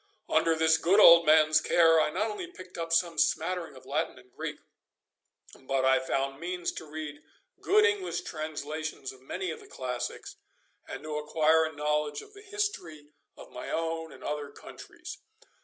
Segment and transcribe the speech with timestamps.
[0.27, 4.17] Under this good old man's care I not only picked up some smattering of Latin
[4.17, 4.57] and Greek,
[5.53, 7.21] but I found means to read
[7.61, 10.37] good English translations of many of the classics,
[10.87, 15.19] and to acquire a knowledge of the history of my own and other countries.